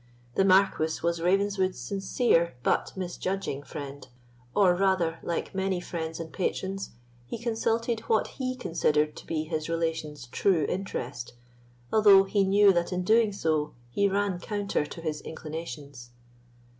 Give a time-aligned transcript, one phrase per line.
[0.33, 4.07] The Marquis was Ravenswood's sincere but misjudging friend;
[4.55, 6.89] or rather, like many friends and patrons,
[7.27, 11.33] he consulted what he considered to be his relation's true interest,
[11.93, 16.09] although he knew that in doing so he ran counter to his inclinations.